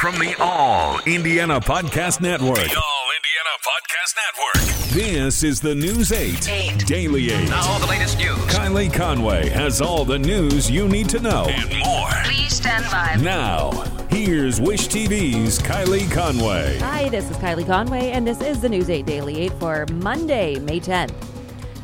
from 0.00 0.14
the 0.20 0.32
All 0.38 1.00
Indiana 1.06 1.60
Podcast 1.60 2.20
Network. 2.20 2.56
The 2.56 2.76
All 2.76 3.08
Indiana 3.16 3.54
Podcast 3.64 4.14
Network. 4.16 4.92
This 4.94 5.42
is 5.42 5.60
the 5.60 5.74
News 5.74 6.12
8, 6.12 6.48
Eight. 6.48 6.86
Daily 6.86 7.32
8. 7.32 7.48
Now 7.48 7.68
all 7.68 7.80
the 7.80 7.86
latest 7.86 8.16
news. 8.16 8.36
Kylie 8.46 8.92
Conway 8.92 9.48
has 9.48 9.80
all 9.80 10.04
the 10.04 10.18
news 10.18 10.70
you 10.70 10.86
need 10.88 11.08
to 11.08 11.18
know. 11.18 11.46
And 11.48 11.78
more. 11.80 12.10
Please 12.24 12.54
stand 12.54 12.84
by. 12.92 13.16
Now, 13.20 13.72
here's 14.08 14.60
Wish 14.60 14.86
TV's 14.86 15.58
Kylie 15.58 16.08
Conway. 16.12 16.78
Hi, 16.78 17.08
this 17.08 17.28
is 17.28 17.36
Kylie 17.38 17.66
Conway, 17.66 18.10
and 18.12 18.24
this 18.24 18.40
is 18.40 18.60
the 18.60 18.68
News 18.68 18.90
8 18.90 19.04
Daily 19.04 19.40
8 19.40 19.52
for 19.54 19.86
Monday, 19.94 20.60
May 20.60 20.78
10th. 20.78 21.12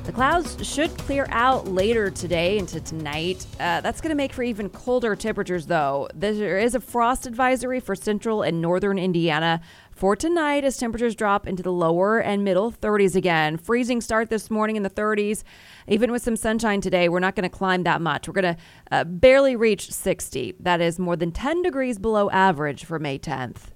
The 0.04 0.12
clouds 0.12 0.62
should 0.66 0.96
clear 0.98 1.26
out 1.30 1.66
later 1.66 2.10
today 2.10 2.58
into 2.58 2.78
tonight. 2.78 3.46
Uh, 3.54 3.80
that's 3.80 4.02
going 4.02 4.10
to 4.10 4.14
make 4.14 4.34
for 4.34 4.42
even 4.42 4.68
colder 4.68 5.16
temperatures, 5.16 5.64
though. 5.64 6.08
There 6.14 6.58
is 6.58 6.74
a 6.74 6.80
frost 6.80 7.26
advisory 7.26 7.80
for 7.80 7.94
central 7.96 8.42
and 8.42 8.60
northern 8.60 8.98
Indiana 8.98 9.62
for 9.92 10.14
tonight 10.14 10.62
as 10.62 10.76
temperatures 10.76 11.14
drop 11.14 11.46
into 11.46 11.62
the 11.62 11.72
lower 11.72 12.18
and 12.20 12.44
middle 12.44 12.70
30s 12.70 13.16
again. 13.16 13.56
Freezing 13.56 14.02
start 14.02 14.28
this 14.28 14.50
morning 14.50 14.76
in 14.76 14.82
the 14.82 14.90
30s. 14.90 15.42
Even 15.88 16.12
with 16.12 16.22
some 16.22 16.36
sunshine 16.36 16.82
today, 16.82 17.08
we're 17.08 17.18
not 17.18 17.34
going 17.34 17.48
to 17.48 17.56
climb 17.56 17.84
that 17.84 18.02
much. 18.02 18.28
We're 18.28 18.34
going 18.34 18.56
to 18.56 18.62
uh, 18.92 19.04
barely 19.04 19.56
reach 19.56 19.90
60. 19.90 20.56
That 20.60 20.82
is 20.82 20.98
more 20.98 21.16
than 21.16 21.32
10 21.32 21.62
degrees 21.62 21.98
below 21.98 22.28
average 22.28 22.84
for 22.84 22.98
May 22.98 23.18
10th. 23.18 23.73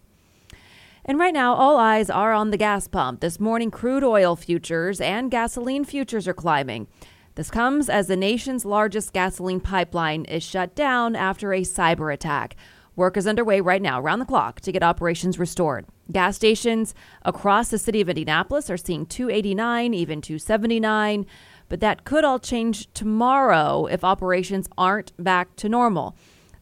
And 1.08 1.18
right 1.18 1.32
now, 1.32 1.54
all 1.54 1.78
eyes 1.78 2.10
are 2.10 2.34
on 2.34 2.50
the 2.50 2.58
gas 2.58 2.86
pump. 2.86 3.20
This 3.20 3.40
morning, 3.40 3.70
crude 3.70 4.04
oil 4.04 4.36
futures 4.36 5.00
and 5.00 5.30
gasoline 5.30 5.86
futures 5.86 6.28
are 6.28 6.34
climbing. 6.34 6.86
This 7.34 7.50
comes 7.50 7.88
as 7.88 8.08
the 8.08 8.16
nation's 8.16 8.66
largest 8.66 9.14
gasoline 9.14 9.60
pipeline 9.60 10.26
is 10.26 10.42
shut 10.42 10.74
down 10.74 11.16
after 11.16 11.54
a 11.54 11.62
cyber 11.62 12.12
attack. 12.12 12.56
Work 12.94 13.16
is 13.16 13.26
underway 13.26 13.62
right 13.62 13.80
now, 13.80 13.98
around 13.98 14.18
the 14.18 14.26
clock, 14.26 14.60
to 14.60 14.70
get 14.70 14.82
operations 14.82 15.38
restored. 15.38 15.86
Gas 16.12 16.36
stations 16.36 16.94
across 17.22 17.70
the 17.70 17.78
city 17.78 18.02
of 18.02 18.10
Indianapolis 18.10 18.68
are 18.68 18.76
seeing 18.76 19.06
289, 19.06 19.94
even 19.94 20.20
279, 20.20 21.24
but 21.70 21.80
that 21.80 22.04
could 22.04 22.24
all 22.24 22.38
change 22.38 22.92
tomorrow 22.92 23.86
if 23.86 24.04
operations 24.04 24.68
aren't 24.76 25.12
back 25.16 25.56
to 25.56 25.70
normal. 25.70 26.18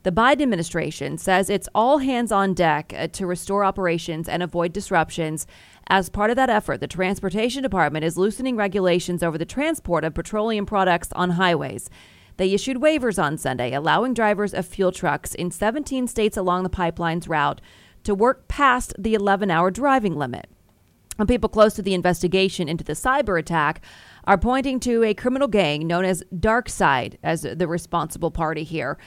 The 0.06 0.12
Biden 0.12 0.42
administration 0.42 1.18
says 1.18 1.50
it's 1.50 1.68
all 1.74 1.98
hands 1.98 2.30
on 2.30 2.54
deck 2.54 2.94
uh, 2.96 3.08
to 3.08 3.26
restore 3.26 3.64
operations 3.64 4.28
and 4.28 4.40
avoid 4.40 4.72
disruptions. 4.72 5.48
As 5.88 6.08
part 6.08 6.30
of 6.30 6.36
that 6.36 6.48
effort, 6.48 6.78
the 6.78 6.86
Transportation 6.86 7.60
Department 7.60 8.04
is 8.04 8.16
loosening 8.16 8.54
regulations 8.54 9.24
over 9.24 9.36
the 9.36 9.44
transport 9.44 10.04
of 10.04 10.14
petroleum 10.14 10.64
products 10.64 11.08
on 11.16 11.30
highways. 11.30 11.90
They 12.36 12.54
issued 12.54 12.76
waivers 12.76 13.20
on 13.20 13.36
Sunday, 13.36 13.72
allowing 13.72 14.14
drivers 14.14 14.54
of 14.54 14.64
fuel 14.64 14.92
trucks 14.92 15.34
in 15.34 15.50
17 15.50 16.06
states 16.06 16.36
along 16.36 16.62
the 16.62 16.68
pipeline's 16.68 17.26
route 17.26 17.60
to 18.04 18.14
work 18.14 18.46
past 18.46 18.94
the 18.96 19.14
11 19.14 19.50
hour 19.50 19.72
driving 19.72 20.14
limit. 20.14 20.48
And 21.18 21.26
people 21.26 21.48
close 21.48 21.74
to 21.74 21.82
the 21.82 21.94
investigation 21.94 22.68
into 22.68 22.84
the 22.84 22.92
cyber 22.92 23.40
attack 23.40 23.82
are 24.22 24.38
pointing 24.38 24.78
to 24.80 25.02
a 25.02 25.14
criminal 25.14 25.48
gang 25.48 25.84
known 25.84 26.04
as 26.04 26.22
Darkside 26.32 27.16
as 27.24 27.42
the 27.42 27.66
responsible 27.66 28.30
party 28.30 28.62
here. 28.62 28.98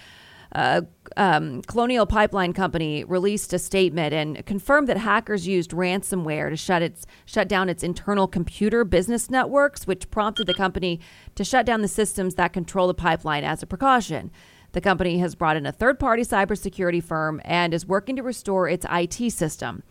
Uh, 0.52 0.82
um, 1.16 1.62
Colonial 1.64 2.06
Pipeline 2.06 2.54
Company 2.54 3.04
released 3.04 3.54
a 3.54 3.60
statement 3.60 4.14
and 4.14 4.44
confirmed 4.46 4.88
that 4.88 4.98
hackers 4.98 5.48
used 5.48 5.72
ransomware 5.72 6.50
to 6.50 6.56
shut 6.56 6.82
its 6.82 7.06
shut 7.26 7.48
down 7.48 7.70
its 7.70 7.84
internal 7.84 8.28
computer 8.28 8.84
business 8.84 9.30
networks, 9.30 9.86
which 9.86 10.10
prompted 10.10 10.48
the 10.48 10.54
company 10.54 11.00
to 11.36 11.44
shut 11.44 11.66
down 11.66 11.82
the 11.82 11.88
systems 11.88 12.36
that 12.36 12.54
control 12.54 12.88
the 12.88 12.94
pipeline 12.94 13.44
as 13.44 13.62
a 13.62 13.68
precaution. 13.68 14.32
The 14.72 14.82
company 14.82 15.20
has 15.20 15.36
brought 15.36 15.58
in 15.58 15.66
a 15.66 15.72
third-party 15.72 16.24
cybersecurity 16.24 17.04
firm 17.04 17.42
and 17.44 17.74
is 17.74 17.88
working 17.88 18.16
to 18.16 18.24
restore 18.24 18.68
its 18.68 18.86
IT 18.90 19.32
system. 19.32 19.84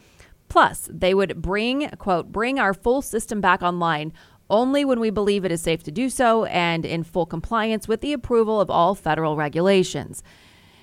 Plus, 0.48 0.88
they 0.92 1.14
would 1.14 1.42
bring 1.42 1.88
quote 1.98 2.32
bring 2.32 2.58
our 2.58 2.74
full 2.74 3.02
system 3.02 3.40
back 3.40 3.62
online 3.62 4.12
only 4.50 4.84
when 4.84 4.98
we 4.98 5.10
believe 5.10 5.44
it 5.44 5.52
is 5.52 5.60
safe 5.60 5.82
to 5.82 5.90
do 5.90 6.08
so 6.08 6.44
and 6.46 6.84
in 6.84 7.04
full 7.04 7.26
compliance 7.26 7.86
with 7.86 8.00
the 8.00 8.12
approval 8.12 8.60
of 8.60 8.70
all 8.70 8.94
federal 8.94 9.36
regulations. 9.36 10.22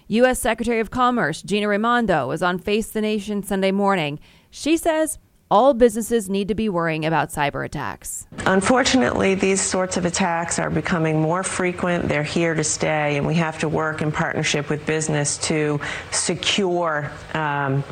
U.S. 0.08 0.40
Secretary 0.40 0.80
of 0.80 0.92
Commerce 0.92 1.42
Gina 1.42 1.68
Raimondo 1.68 2.28
was 2.28 2.44
on 2.44 2.60
Face 2.60 2.92
the 2.92 3.02
Nation 3.02 3.42
Sunday 3.42 3.72
morning. 3.72 4.20
She 4.52 4.78
says 4.78 5.18
all 5.50 5.74
businesses 5.74 6.30
need 6.30 6.48
to 6.48 6.54
be 6.54 6.70
worrying 6.70 7.06
about 7.06 7.30
cyber 7.30 7.66
attacks. 7.66 8.28
Unfortunately, 8.46 9.34
these 9.34 9.60
sorts 9.60 9.98
of 9.98 10.06
attacks 10.06 10.60
are 10.60 10.70
becoming 10.70 11.20
more 11.20 11.42
frequent. 11.42 12.08
They're 12.08 12.22
here 12.22 12.54
to 12.54 12.64
stay, 12.64 13.18
and 13.18 13.26
we 13.26 13.34
have 13.36 13.58
to 13.60 13.68
work 13.68 14.04
in 14.04 14.12
partnership 14.12 14.70
with 14.70 14.86
business 14.86 15.40
to 15.48 15.80
secure. 16.12 17.10
Um, 17.34 17.84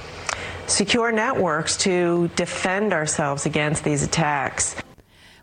secure 0.68 1.12
networks 1.12 1.76
to 1.78 2.30
defend 2.36 2.94
ourselves 2.94 3.46
against 3.46 3.84
these 3.84 4.04
attacks. 4.04 4.76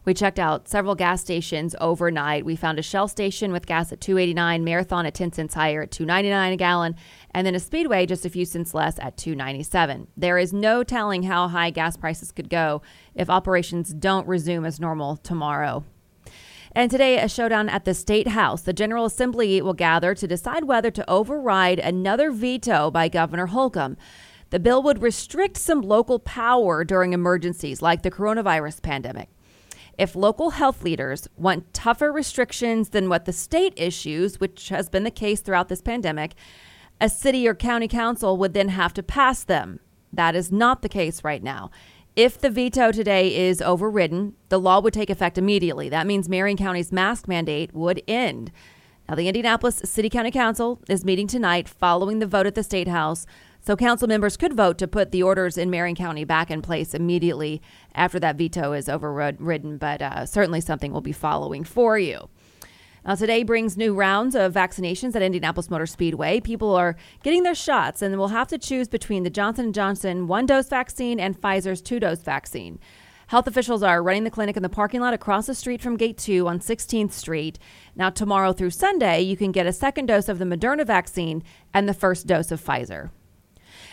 We 0.05 0.15
checked 0.15 0.39
out 0.39 0.67
several 0.67 0.95
gas 0.95 1.21
stations 1.21 1.77
overnight. 1.81 2.45
We 2.45 2.57
found 2.57 2.79
a 2.79 2.83
Shell 2.83 3.09
station 3.09 3.53
with 3.53 3.67
gas 3.67 3.93
at 3.93 4.01
289, 4.01 4.65
Marathon 4.65 5.05
at 5.05 5.15
10 5.15 5.33
cents 5.33 5.55
higher 5.55 5.83
at 5.83 5.91
299 5.91 6.53
a 6.53 6.57
gallon, 6.57 6.97
and 7.33 7.47
then 7.47 7.55
a 7.55 7.61
Speedway 7.61 8.07
just 8.07 8.25
a 8.25 8.31
few 8.31 8.47
cents 8.47 8.73
less 8.73 8.99
at 8.99 9.19
297. 9.19 10.09
There 10.17 10.39
is 10.39 10.53
no 10.55 10.83
telling 10.83 11.25
how 11.25 11.49
high 11.49 11.71
gas 11.71 11.99
prices 11.99 12.33
could 12.33 12.49
go 12.49 12.81
if 13.15 13.29
operations 13.29 13.93
don't 13.93 14.27
resume 14.27 14.65
as 14.65 14.81
normal 14.81 15.17
tomorrow. 15.17 15.85
And 16.73 16.91
today, 16.91 17.19
a 17.19 17.29
showdown 17.29 17.69
at 17.69 17.85
the 17.85 17.95
State 17.95 18.29
House. 18.29 18.63
The 18.63 18.73
General 18.73 19.05
Assembly 19.05 19.61
will 19.61 19.75
gather 19.75 20.15
to 20.15 20.27
decide 20.27 20.65
whether 20.65 20.91
to 20.93 21.11
override 21.11 21.81
another 21.81 22.31
veto 22.31 22.91
by 22.91 23.09
Governor 23.09 23.47
Holcomb. 23.47 23.97
The 24.51 24.61
bill 24.61 24.83
would 24.85 25.03
restrict 25.03 25.57
some 25.57 25.81
local 25.81 26.21
power 26.21 26.85
during 26.85 27.13
emergencies 27.13 27.83
like 27.83 28.03
the 28.03 28.11
coronavirus 28.11 28.83
pandemic. 28.83 29.29
If 30.01 30.17
local 30.17 30.49
health 30.49 30.83
leaders 30.83 31.29
want 31.37 31.75
tougher 31.75 32.11
restrictions 32.11 32.89
than 32.89 33.11
what 33.11 33.27
the 33.27 33.35
state 33.35 33.75
issues, 33.77 34.41
which 34.41 34.71
has 34.71 34.89
been 34.89 35.05
the 35.05 35.11
case 35.11 35.43
throughout 35.43 35.69
this 35.69 35.83
pandemic, 35.83 36.33
a 37.03 37.11
city 37.11 37.47
or 37.47 37.55
county 37.55 37.87
council 37.87 38.39
would 38.39 38.55
then 38.55 38.71
have 38.71 38.95
to 38.95 39.03
pass 39.03 39.45
them. 39.45 39.79
That 40.11 40.35
is 40.35 40.51
not 40.51 40.81
the 40.81 40.89
case 40.89 41.23
right 41.23 41.43
now. 41.43 41.71
If 42.17 42.39
the 42.39 42.49
veto 42.49 42.93
today 42.93 43.47
is 43.49 43.61
overridden, 43.61 44.37
the 44.49 44.59
law 44.59 44.81
would 44.81 44.95
take 44.95 45.11
effect 45.11 45.37
immediately. 45.37 45.91
That 45.91 46.07
means 46.07 46.31
Marion 46.31 46.57
County's 46.57 46.93
mask 46.93 47.29
mandate 47.29 47.75
would 47.75 48.03
end. 48.09 48.51
Now, 49.07 49.17
the 49.17 49.29
Indianapolis 49.29 49.83
City 49.85 50.09
County 50.09 50.31
Council 50.31 50.81
is 50.89 51.05
meeting 51.05 51.27
tonight 51.27 51.69
following 51.69 52.21
the 52.21 52.27
vote 52.27 52.47
at 52.47 52.55
the 52.55 52.63
State 52.63 52.89
House. 52.89 53.27
So, 53.63 53.77
council 53.77 54.09
members 54.09 54.37
could 54.39 54.55
vote 54.55 54.79
to 54.79 54.89
put 54.89 55.11
the 55.11 55.23
orders 55.23 55.59
in 55.59 55.71
Marion 55.71 55.95
County 55.95 56.25
back 56.25 56.51
in 56.51 56.63
place 56.63 56.95
immediately 56.95 57.61
after 57.95 58.19
that 58.21 58.37
veto 58.37 58.73
is 58.73 58.89
overridden, 58.89 59.77
but 59.77 60.01
uh, 60.01 60.25
certainly 60.25 60.63
something 60.63 60.93
we'll 60.93 61.03
be 61.03 61.13
following 61.13 61.65
for 61.65 61.99
you. 61.99 62.29
Now, 63.05 63.15
today 63.15 63.43
brings 63.43 63.77
new 63.77 63.95
rounds 63.95 64.35
of 64.35 64.53
vaccinations 64.53 65.15
at 65.17 65.23
Indianapolis 65.23 65.71
Motor 65.71 65.87
Speedway. 65.87 66.41
People 66.41 66.75
are 66.75 66.97
getting 67.23 67.43
their 67.43 67.55
shots 67.55 68.03
and 68.03 68.17
will 68.19 68.29
have 68.29 68.49
to 68.49 68.59
choose 68.59 68.89
between 68.89 69.23
the 69.23 69.31
Johnson 69.31 69.73
& 69.73 69.75
Johnson 69.75 70.27
one-dose 70.27 70.69
vaccine 70.69 71.19
and 71.19 71.41
Pfizer's 71.41 71.81
two-dose 71.81 72.21
vaccine. 72.21 72.79
Health 73.29 73.47
officials 73.47 73.83
are 73.83 74.03
running 74.03 74.25
the 74.25 74.31
clinic 74.31 74.57
in 74.57 74.63
the 74.63 74.69
parking 74.69 75.01
lot 75.01 75.15
across 75.15 75.47
the 75.47 75.55
street 75.55 75.81
from 75.81 75.97
Gate 75.97 76.19
2 76.19 76.49
on 76.49 76.59
16th 76.59 77.13
Street. 77.13 77.59
Now, 77.95 78.11
tomorrow 78.11 78.53
through 78.53 78.71
Sunday, 78.71 79.21
you 79.21 79.37
can 79.37 79.53
get 79.53 79.67
a 79.67 79.73
second 79.73 80.07
dose 80.07 80.29
of 80.29 80.39
the 80.39 80.45
Moderna 80.45 80.85
vaccine 80.85 81.43
and 81.73 81.89
the 81.89 81.95
first 81.95 82.27
dose 82.27 82.51
of 82.51 82.61
Pfizer. 82.61 83.11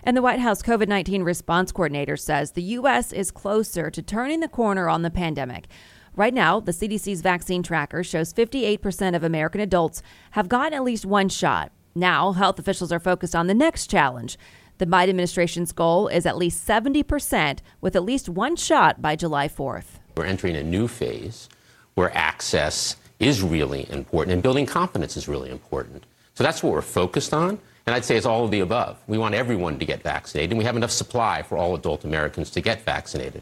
And 0.03 0.15
the 0.15 0.21
White 0.21 0.39
House 0.39 0.61
COVID 0.61 0.87
19 0.87 1.23
response 1.23 1.71
coordinator 1.71 2.17
says 2.17 2.51
the 2.51 2.61
U.S. 2.63 3.11
is 3.11 3.31
closer 3.31 3.89
to 3.89 4.01
turning 4.01 4.39
the 4.39 4.47
corner 4.47 4.89
on 4.89 5.01
the 5.01 5.09
pandemic. 5.09 5.67
Right 6.15 6.33
now, 6.33 6.59
the 6.59 6.71
CDC's 6.71 7.21
vaccine 7.21 7.61
tracker 7.61 8.03
shows 8.03 8.33
58% 8.33 9.15
of 9.15 9.23
American 9.23 9.61
adults 9.61 10.01
have 10.31 10.49
gotten 10.49 10.73
at 10.73 10.83
least 10.83 11.05
one 11.05 11.29
shot. 11.29 11.71
Now, 11.93 12.31
health 12.31 12.57
officials 12.57 12.91
are 12.91 12.99
focused 12.99 13.35
on 13.35 13.47
the 13.47 13.53
next 13.53 13.89
challenge. 13.89 14.37
The 14.79 14.85
Biden 14.85 15.09
administration's 15.09 15.71
goal 15.71 16.07
is 16.07 16.25
at 16.25 16.37
least 16.37 16.67
70% 16.67 17.59
with 17.81 17.95
at 17.95 18.03
least 18.03 18.29
one 18.29 18.55
shot 18.55 19.01
by 19.01 19.15
July 19.15 19.47
4th. 19.47 19.99
We're 20.15 20.25
entering 20.25 20.55
a 20.55 20.63
new 20.63 20.87
phase 20.87 21.49
where 21.95 22.15
access 22.15 22.95
is 23.19 23.41
really 23.41 23.87
important 23.91 24.33
and 24.33 24.43
building 24.43 24.65
confidence 24.67 25.17
is 25.17 25.27
really 25.27 25.49
important. 25.49 26.05
So 26.35 26.43
that's 26.43 26.61
what 26.61 26.73
we're 26.73 26.81
focused 26.81 27.33
on. 27.33 27.59
And 27.87 27.95
I'd 27.95 28.03
say 28.03 28.17
it's 28.17 28.25
all 28.25 28.43
of 28.43 28.51
the 28.51 28.59
above. 28.59 28.97
We 29.07 29.17
want 29.17 29.33
everyone 29.33 29.79
to 29.79 29.85
get 29.85 30.03
vaccinated, 30.03 30.51
and 30.51 30.59
we 30.59 30.65
have 30.65 30.75
enough 30.75 30.91
supply 30.91 31.41
for 31.41 31.57
all 31.57 31.73
adult 31.73 32.03
Americans 32.03 32.49
to 32.51 32.61
get 32.61 32.81
vaccinated. 32.81 33.41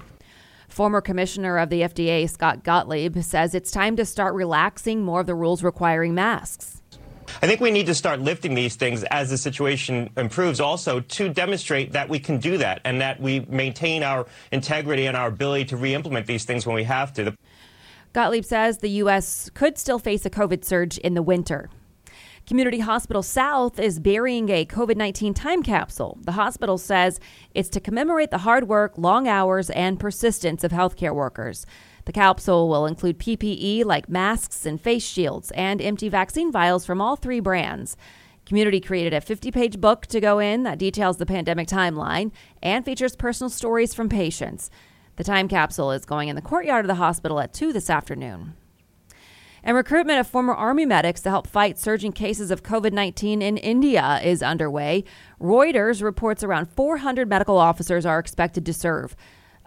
Former 0.70 1.02
Commissioner 1.02 1.58
of 1.58 1.72
the 1.72 1.82
FDA, 1.82 2.30
Scott 2.30 2.64
Gottlieb, 2.64 3.18
says 3.24 3.56
it's 3.56 3.72
time 3.72 3.96
to 3.96 4.06
start 4.06 4.36
relaxing 4.36 5.04
more 5.04 5.22
of 5.22 5.26
the 5.26 5.34
rules 5.34 5.64
requiring 5.64 6.14
masks. 6.14 6.84
I 7.42 7.48
think 7.48 7.60
we 7.60 7.72
need 7.72 7.88
to 7.88 7.96
start 7.96 8.20
lifting 8.20 8.54
these 8.54 8.76
things 8.76 9.04
as 9.06 9.32
the 9.32 9.38
situation 9.38 10.12
improves 10.16 10.60
also 10.60 11.00
to 11.00 11.28
demonstrate 11.28 11.94
that 11.94 12.08
we 12.08 12.20
can 12.20 12.38
do 12.38 12.60
that 12.60 12.82
and 12.86 13.02
that 13.02 13.20
we 13.20 13.40
maintain 13.50 14.04
our 14.04 14.28
integrity 14.52 15.08
and 15.08 15.18
our 15.18 15.28
ability 15.28 15.66
to 15.66 15.78
re-implement 15.78 16.28
these 16.28 16.46
things 16.46 16.68
when 16.68 16.76
we 16.76 16.84
have 16.84 17.12
to. 17.14 17.36
Gottlieb 18.14 18.46
says 18.46 18.78
the 18.78 18.90
U.S. 18.90 19.50
could 19.56 19.80
still 19.80 19.98
face 19.98 20.24
a 20.24 20.30
COVID 20.30 20.64
surge 20.64 21.00
in 21.00 21.16
the 21.16 21.24
winter. 21.24 21.70
Community 22.48 22.78
Hospital 22.78 23.24
South 23.24 23.80
is 23.80 24.00
burying 24.00 24.50
a 24.50 24.68
COVID 24.68 24.98
19 24.98 25.34
time 25.34 25.64
capsule. 25.64 26.20
The 26.22 26.34
hospital 26.34 26.78
says 26.78 27.20
it's 27.56 27.70
to 27.70 27.80
commemorate 27.80 28.30
the 28.30 28.40
hard 28.40 28.68
work, 28.68 29.00
long 29.00 29.28
hours, 29.28 29.72
and 29.72 30.00
persistence 30.00 30.64
of 30.64 30.72
healthcare 30.72 31.16
workers. 31.16 31.66
The 32.06 32.12
capsule 32.12 32.70
will 32.70 32.86
include 32.86 33.18
PPE 33.18 33.84
like 33.86 34.08
masks 34.10 34.64
and 34.64 34.80
face 34.80 35.04
shields 35.04 35.50
and 35.56 35.82
empty 35.82 36.08
vaccine 36.08 36.52
vials 36.52 36.86
from 36.86 37.02
all 37.02 37.16
three 37.16 37.40
brands. 37.40 37.98
Community 38.46 38.80
created 38.80 39.16
a 39.16 39.22
50 39.22 39.50
page 39.50 39.82
book 39.82 40.06
to 40.06 40.22
go 40.22 40.38
in 40.38 40.62
that 40.64 40.78
details 40.78 41.18
the 41.18 41.26
pandemic 41.26 41.68
timeline 41.68 42.32
and 42.62 42.86
features 42.86 43.16
personal 43.16 43.50
stories 43.50 43.96
from 43.96 44.08
patients. 44.08 44.70
The 45.16 45.24
time 45.24 45.48
capsule 45.48 45.92
is 45.92 46.06
going 46.06 46.28
in 46.30 46.36
the 46.36 46.44
courtyard 46.44 46.86
of 46.86 46.90
the 46.90 46.96
hospital 46.96 47.40
at 47.40 47.56
2 47.56 47.74
this 47.74 47.90
afternoon. 47.90 48.54
And 49.68 49.76
recruitment 49.76 50.20
of 50.20 50.28
former 50.28 50.54
Army 50.54 50.86
medics 50.86 51.22
to 51.22 51.32
help 51.32 51.48
fight 51.48 51.80
surging 51.80 52.12
cases 52.12 52.52
of 52.52 52.62
COVID 52.62 52.94
19 52.94 53.42
in 53.42 53.58
India 53.58 54.22
is 54.24 54.44
underway. 54.44 55.04
Reuters 55.42 56.04
reports 56.04 56.44
around 56.44 56.68
400 56.68 57.28
medical 57.28 57.58
officers 57.58 58.06
are 58.06 58.20
expected 58.20 58.64
to 58.68 58.74
serve. 58.74 59.16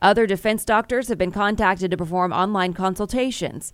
Other 0.00 0.24
defense 0.24 0.64
doctors 0.64 1.08
have 1.08 1.18
been 1.18 1.32
contacted 1.32 1.90
to 1.90 1.96
perform 1.96 2.32
online 2.32 2.74
consultations. 2.74 3.72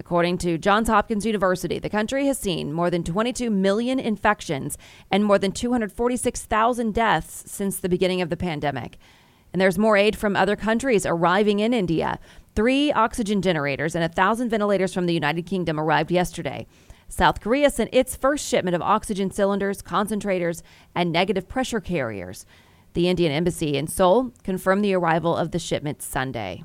According 0.00 0.38
to 0.38 0.56
Johns 0.56 0.88
Hopkins 0.88 1.26
University, 1.26 1.78
the 1.78 1.90
country 1.90 2.24
has 2.24 2.38
seen 2.38 2.72
more 2.72 2.88
than 2.88 3.04
22 3.04 3.50
million 3.50 4.00
infections 4.00 4.78
and 5.10 5.26
more 5.26 5.38
than 5.38 5.52
246,000 5.52 6.94
deaths 6.94 7.44
since 7.46 7.78
the 7.78 7.90
beginning 7.90 8.22
of 8.22 8.30
the 8.30 8.36
pandemic. 8.38 8.96
And 9.52 9.60
there's 9.60 9.78
more 9.78 9.98
aid 9.98 10.16
from 10.16 10.36
other 10.36 10.56
countries 10.56 11.04
arriving 11.04 11.60
in 11.60 11.74
India. 11.74 12.18
Three 12.56 12.90
oxygen 12.90 13.42
generators 13.42 13.94
and 13.94 14.02
a 14.02 14.08
thousand 14.08 14.48
ventilators 14.48 14.94
from 14.94 15.04
the 15.04 15.12
United 15.12 15.44
Kingdom 15.44 15.78
arrived 15.78 16.10
yesterday. 16.10 16.66
South 17.06 17.40
Korea 17.40 17.68
sent 17.68 17.90
its 17.92 18.16
first 18.16 18.48
shipment 18.48 18.74
of 18.74 18.80
oxygen 18.80 19.30
cylinders, 19.30 19.82
concentrators, 19.82 20.62
and 20.94 21.12
negative 21.12 21.48
pressure 21.48 21.80
carriers. 21.80 22.46
The 22.94 23.10
Indian 23.10 23.30
embassy 23.30 23.76
in 23.76 23.88
Seoul 23.88 24.32
confirmed 24.42 24.82
the 24.82 24.94
arrival 24.94 25.36
of 25.36 25.50
the 25.50 25.58
shipment 25.58 26.00
Sunday. 26.00 26.64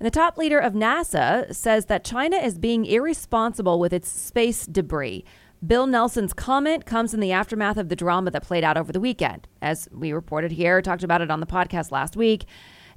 And 0.00 0.06
the 0.06 0.10
top 0.10 0.38
leader 0.38 0.58
of 0.58 0.72
NASA 0.72 1.54
says 1.54 1.84
that 1.86 2.02
China 2.02 2.36
is 2.36 2.58
being 2.58 2.86
irresponsible 2.86 3.78
with 3.78 3.92
its 3.92 4.08
space 4.08 4.64
debris. 4.64 5.22
Bill 5.64 5.86
Nelson's 5.86 6.32
comment 6.32 6.86
comes 6.86 7.12
in 7.12 7.20
the 7.20 7.30
aftermath 7.30 7.76
of 7.76 7.90
the 7.90 7.94
drama 7.94 8.30
that 8.30 8.42
played 8.42 8.64
out 8.64 8.78
over 8.78 8.90
the 8.90 9.00
weekend. 9.00 9.46
As 9.60 9.86
we 9.92 10.12
reported 10.12 10.50
here, 10.50 10.80
talked 10.80 11.04
about 11.04 11.20
it 11.20 11.30
on 11.30 11.40
the 11.40 11.46
podcast 11.46 11.92
last 11.92 12.16
week. 12.16 12.46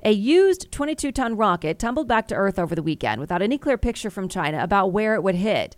A 0.05 0.11
used 0.11 0.71
22 0.71 1.11
ton 1.11 1.35
rocket 1.35 1.79
tumbled 1.79 2.07
back 2.07 2.27
to 2.27 2.35
Earth 2.35 2.59
over 2.59 2.75
the 2.75 2.83
weekend 2.83 3.19
without 3.19 3.41
any 3.41 3.57
clear 3.57 3.75
picture 3.75 4.11
from 4.11 4.29
China 4.29 4.61
about 4.61 4.91
where 4.91 5.15
it 5.15 5.23
would 5.23 5.33
hit. 5.33 5.75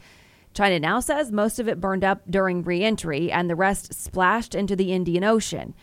China 0.53 0.81
now 0.81 0.99
says 0.99 1.31
most 1.31 1.59
of 1.59 1.69
it 1.69 1.79
burned 1.79 2.03
up 2.03 2.23
during 2.29 2.61
re 2.61 2.83
entry 2.83 3.31
and 3.31 3.49
the 3.49 3.55
rest 3.55 3.93
splashed 3.93 4.53
into 4.53 4.75
the 4.75 4.91
Indian 4.91 5.23
Ocean. 5.23 5.73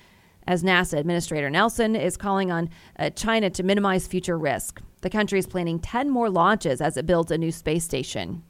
As 0.46 0.62
NASA 0.62 0.99
Administrator 0.99 1.49
Nelson 1.49 1.96
is 1.96 2.19
calling 2.19 2.52
on 2.52 2.69
uh, 2.99 3.08
China 3.08 3.49
to 3.49 3.62
minimize 3.62 4.06
future 4.06 4.37
risk. 4.37 4.82
The 5.00 5.08
country 5.08 5.38
is 5.38 5.46
planning 5.46 5.79
10 5.79 6.11
more 6.11 6.29
launches 6.29 6.82
as 6.82 6.99
it 6.99 7.06
builds 7.06 7.31
a 7.31 7.38
new 7.38 7.50
space 7.50 7.85
station. 7.85 8.43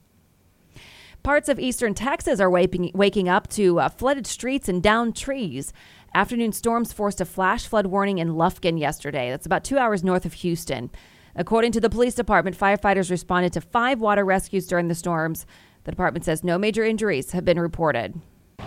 Parts 1.23 1.49
of 1.49 1.61
eastern 1.61 1.94
Texas 1.94 2.41
are 2.41 2.50
waking, 2.50 2.91
waking 2.94 3.29
up 3.29 3.49
to 3.50 3.79
uh, 3.79 3.88
flooded 3.88 4.26
streets 4.26 4.69
and 4.69 4.82
downed 4.82 5.14
trees 5.14 5.73
Afternoon 6.16 6.52
storms 6.52 6.93
forced 6.93 7.20
a 7.20 7.25
flash 7.25 7.66
flood 7.66 7.87
warning 7.87 8.19
in 8.19 8.37
Lufkin 8.37 8.78
yesterday. 8.78 9.31
That's 9.31 9.46
about 9.46 9.64
two 9.64 9.78
hours 9.78 10.05
north 10.05 10.25
of 10.25 10.32
Houston. 10.34 10.90
According 11.34 11.72
to 11.72 11.81
the 11.81 11.90
police 11.90 12.14
department, 12.14 12.56
firefighters 12.56 13.11
responded 13.11 13.52
to 13.55 13.61
five 13.61 13.99
water 13.99 14.25
rescues 14.25 14.69
during 14.69 14.87
the 14.87 14.94
storms. 14.94 15.44
The 15.82 15.90
department 15.90 16.25
says 16.25 16.44
no 16.44 16.56
major 16.56 16.84
injuries 16.84 17.32
have 17.32 17.44
been 17.44 17.58
reported. 17.58 18.14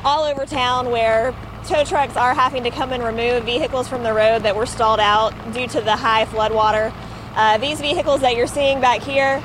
All 0.04 0.26
over 0.26 0.46
town, 0.46 0.92
where 0.92 1.34
tow 1.66 1.86
trucks 1.86 2.18
are 2.18 2.34
having 2.34 2.66
to 2.66 2.70
come 2.70 2.92
and 2.92 3.02
remove 3.02 3.46
vehicles 3.46 3.88
from 3.88 4.04
the 4.04 4.12
road 4.12 4.44
that 4.44 4.58
were 4.58 4.66
stalled 4.66 5.00
out 5.00 5.32
due 5.54 5.70
to 5.70 5.80
the 5.80 5.96
high 5.96 6.26
flood 6.26 6.54
water. 6.54 6.92
Uh, 7.34 7.58
these 7.60 7.80
vehicles 7.80 8.20
that 8.20 8.36
you're 8.36 8.48
seeing 8.48 8.82
back 8.82 9.02
here, 9.02 9.42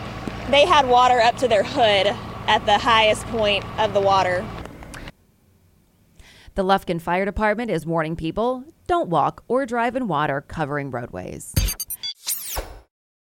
they 0.51 0.67
had 0.67 0.89
water 0.89 1.21
up 1.21 1.37
to 1.37 1.47
their 1.47 1.63
hood 1.63 2.09
at 2.49 2.67
the 2.67 2.79
highest 2.79 3.25
point 3.27 3.65
of 3.79 3.95
the 3.95 4.01
water. 4.01 4.45
The 6.55 6.63
Lufkin 6.63 7.01
Fire 7.01 7.25
Department 7.25 7.71
is 7.71 7.87
warning 7.87 8.15
people 8.15 8.65
don't 8.87 9.09
walk 9.09 9.43
or 9.49 9.65
drive 9.65 9.97
in 9.97 10.07
water 10.07 10.43
covering 10.43 10.91
roadways. 10.91 11.55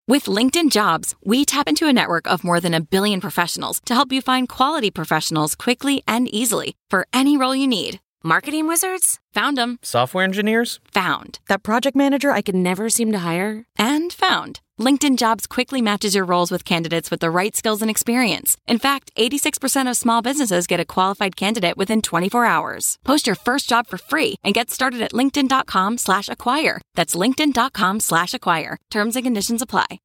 With 0.07 0.23
LinkedIn 0.23 0.71
Jobs, 0.71 1.15
we 1.23 1.43
tap 1.43 1.67
into 1.67 1.87
a 1.87 1.93
network 1.93 2.27
of 2.27 2.45
more 2.45 2.61
than 2.61 2.73
a 2.73 2.79
billion 2.79 3.19
professionals 3.19 3.81
to 3.85 3.93
help 3.93 4.13
you 4.13 4.21
find 4.21 4.47
quality 4.47 4.89
professionals 4.89 5.53
quickly 5.53 6.01
and 6.07 6.33
easily 6.33 6.75
for 6.89 7.05
any 7.11 7.35
role 7.35 7.53
you 7.53 7.67
need. 7.67 7.99
Marketing 8.23 8.67
wizards? 8.67 9.19
Found 9.33 9.57
them. 9.57 9.79
Software 9.81 10.23
engineers? 10.23 10.79
Found. 10.93 11.39
That 11.47 11.63
project 11.63 11.95
manager 11.97 12.31
I 12.31 12.41
could 12.41 12.55
never 12.55 12.89
seem 12.89 13.11
to 13.11 13.19
hire? 13.19 13.65
And 13.77 14.13
found. 14.13 14.61
LinkedIn 14.79 15.17
Jobs 15.17 15.45
quickly 15.45 15.81
matches 15.81 16.15
your 16.15 16.23
roles 16.23 16.51
with 16.51 16.65
candidates 16.65 17.11
with 17.11 17.19
the 17.19 17.29
right 17.29 17.55
skills 17.55 17.81
and 17.81 17.91
experience. 17.91 18.57
In 18.65 18.79
fact, 18.79 19.11
86% 19.15 19.89
of 19.89 19.97
small 19.97 20.21
businesses 20.21 20.67
get 20.67 20.79
a 20.79 20.85
qualified 20.85 21.35
candidate 21.35 21.77
within 21.77 22.01
24 22.01 22.45
hours. 22.45 22.97
Post 23.03 23.27
your 23.27 23.35
first 23.35 23.67
job 23.67 23.87
for 23.87 23.97
free 23.97 24.35
and 24.43 24.53
get 24.53 24.71
started 24.71 25.01
at 25.01 25.11
linkedin.com 25.11 25.97
slash 25.97 26.29
acquire. 26.29 26.81
That's 26.95 27.15
linkedin.com 27.15 27.99
slash 27.99 28.33
acquire. 28.33 28.77
Terms 28.89 29.15
and 29.15 29.25
conditions 29.25 29.61
apply. 29.61 29.99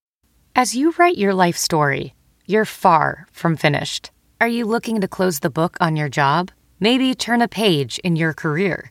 As 0.57 0.75
you 0.75 0.93
write 0.99 1.19
your 1.19 1.35
life 1.35 1.57
story, 1.57 2.15
you're 2.47 2.65
far 2.65 3.27
from 3.33 3.57
finished. 3.57 4.11
Are 4.41 4.49
you 4.49 4.65
looking 4.65 5.01
to 5.01 5.09
close 5.09 5.41
the 5.41 5.51
book 5.51 5.77
on 5.81 5.97
your 5.97 6.09
job? 6.09 6.51
Maybe 6.81 7.15
turn 7.15 7.41
a 7.41 7.49
page 7.49 7.99
in 8.01 8.17
your 8.17 8.33
career? 8.33 8.91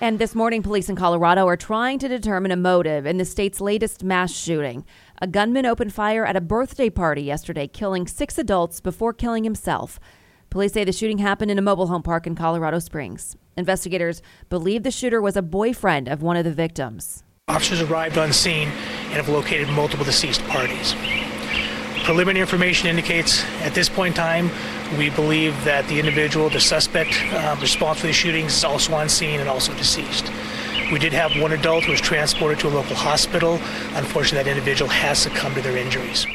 And 0.00 0.20
this 0.20 0.32
morning, 0.32 0.62
police 0.62 0.88
in 0.88 0.94
Colorado 0.94 1.48
are 1.48 1.56
trying 1.56 1.98
to 1.98 2.06
determine 2.06 2.52
a 2.52 2.56
motive 2.56 3.04
in 3.04 3.16
the 3.16 3.24
state's 3.24 3.60
latest 3.60 4.04
mass 4.04 4.32
shooting. 4.32 4.84
A 5.20 5.26
gunman 5.26 5.66
opened 5.66 5.92
fire 5.92 6.24
at 6.24 6.36
a 6.36 6.40
birthday 6.40 6.88
party 6.88 7.22
yesterday, 7.22 7.66
killing 7.66 8.06
six 8.06 8.38
adults 8.38 8.80
before 8.80 9.12
killing 9.12 9.42
himself. 9.42 9.98
Police 10.48 10.74
say 10.74 10.84
the 10.84 10.92
shooting 10.92 11.18
happened 11.18 11.50
in 11.50 11.58
a 11.58 11.62
mobile 11.62 11.88
home 11.88 12.04
park 12.04 12.24
in 12.24 12.36
Colorado 12.36 12.78
Springs. 12.78 13.36
Investigators 13.56 14.22
believe 14.48 14.84
the 14.84 14.92
shooter 14.92 15.20
was 15.20 15.36
a 15.36 15.42
boyfriend 15.42 16.08
of 16.08 16.22
one 16.22 16.36
of 16.36 16.44
the 16.44 16.52
victims. 16.52 17.24
Officers 17.48 17.80
arrived 17.80 18.16
on 18.16 18.32
scene 18.32 18.68
and 18.68 19.14
have 19.14 19.28
located 19.28 19.68
multiple 19.70 20.04
deceased 20.04 20.42
parties. 20.44 20.94
Preliminary 22.04 22.40
information 22.40 22.88
indicates 22.88 23.44
at 23.62 23.74
this 23.74 23.88
point 23.88 24.14
in 24.14 24.16
time, 24.16 24.50
we 24.96 25.10
believe 25.10 25.52
that 25.64 25.86
the 25.88 25.98
individual, 25.98 26.48
the 26.48 26.60
suspect 26.60 27.20
uh, 27.32 27.56
responsible 27.60 28.02
for 28.02 28.06
the 28.06 28.12
shootings, 28.12 28.56
is 28.56 28.62
also 28.62 28.94
on 28.94 29.08
scene 29.08 29.40
and 29.40 29.48
also 29.48 29.74
deceased. 29.74 30.30
We 30.90 30.98
did 30.98 31.12
have 31.12 31.38
one 31.38 31.52
adult 31.52 31.84
who 31.84 31.90
was 31.90 32.00
transported 32.00 32.60
to 32.60 32.68
a 32.68 32.70
local 32.70 32.96
hospital. 32.96 33.60
Unfortunately, 33.92 34.44
that 34.44 34.56
individual 34.56 34.90
has 34.90 35.18
succumbed 35.18 35.56
to 35.56 35.60
their 35.60 35.76
injuries. 35.76 36.26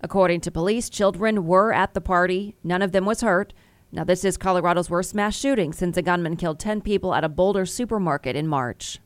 According 0.00 0.40
to 0.42 0.50
police, 0.50 0.88
children 0.88 1.44
were 1.44 1.70
at 1.70 1.92
the 1.92 2.00
party. 2.00 2.56
None 2.64 2.80
of 2.80 2.92
them 2.92 3.04
was 3.04 3.20
hurt. 3.20 3.52
Now, 3.92 4.04
this 4.04 4.24
is 4.24 4.38
Colorado's 4.38 4.88
worst 4.88 5.14
mass 5.14 5.36
shooting 5.36 5.74
since 5.74 5.98
a 5.98 6.02
gunman 6.02 6.36
killed 6.36 6.58
10 6.58 6.80
people 6.80 7.14
at 7.14 7.24
a 7.24 7.28
Boulder 7.28 7.66
supermarket 7.66 8.36
in 8.36 8.48
March. 8.48 9.00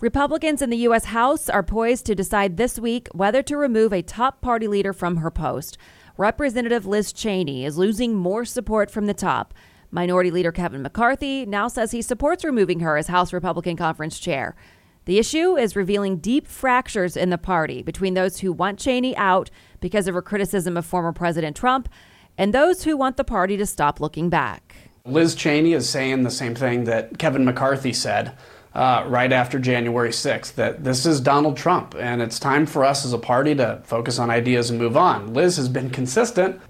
Republicans 0.00 0.60
in 0.60 0.68
the 0.68 0.76
U.S. 0.78 1.06
House 1.06 1.48
are 1.48 1.62
poised 1.62 2.04
to 2.06 2.14
decide 2.14 2.58
this 2.58 2.78
week 2.78 3.08
whether 3.12 3.42
to 3.42 3.56
remove 3.56 3.94
a 3.94 4.02
top 4.02 4.42
party 4.42 4.68
leader 4.68 4.92
from 4.92 5.16
her 5.16 5.30
post. 5.30 5.78
Representative 6.18 6.84
Liz 6.84 7.10
Cheney 7.10 7.64
is 7.64 7.78
losing 7.78 8.14
more 8.14 8.44
support 8.44 8.90
from 8.90 9.06
the 9.06 9.14
top. 9.14 9.54
Minority 9.90 10.30
Leader 10.30 10.52
Kevin 10.52 10.82
McCarthy 10.82 11.46
now 11.46 11.68
says 11.68 11.92
he 11.92 12.02
supports 12.02 12.44
removing 12.44 12.80
her 12.80 12.96
as 12.96 13.06
House 13.06 13.32
Republican 13.32 13.76
Conference 13.76 14.18
chair. 14.18 14.56
The 15.06 15.18
issue 15.18 15.56
is 15.56 15.76
revealing 15.76 16.18
deep 16.18 16.48
fractures 16.48 17.16
in 17.16 17.30
the 17.30 17.38
party 17.38 17.82
between 17.82 18.14
those 18.14 18.40
who 18.40 18.52
want 18.52 18.80
Cheney 18.80 19.16
out 19.16 19.50
because 19.80 20.08
of 20.08 20.14
her 20.14 20.22
criticism 20.22 20.76
of 20.76 20.84
former 20.84 21.12
President 21.12 21.56
Trump 21.56 21.88
and 22.36 22.52
those 22.52 22.82
who 22.82 22.96
want 22.96 23.16
the 23.16 23.24
party 23.24 23.56
to 23.56 23.66
stop 23.66 24.00
looking 24.00 24.28
back. 24.28 24.74
Liz 25.04 25.36
Cheney 25.36 25.72
is 25.72 25.88
saying 25.88 26.24
the 26.24 26.30
same 26.30 26.56
thing 26.56 26.84
that 26.84 27.18
Kevin 27.18 27.44
McCarthy 27.44 27.92
said 27.92 28.36
uh, 28.74 29.04
right 29.06 29.32
after 29.32 29.58
January 29.58 30.10
6th 30.10 30.54
that 30.56 30.84
this 30.84 31.06
is 31.06 31.20
Donald 31.20 31.56
Trump 31.56 31.94
and 31.98 32.20
it's 32.20 32.38
time 32.38 32.66
for 32.66 32.84
us 32.84 33.06
as 33.06 33.12
a 33.12 33.18
party 33.18 33.54
to 33.54 33.80
focus 33.84 34.18
on 34.18 34.28
ideas 34.28 34.70
and 34.70 34.78
move 34.78 34.96
on. 34.96 35.32
Liz 35.32 35.56
has 35.56 35.68
been 35.68 35.88
consistent 35.88 36.60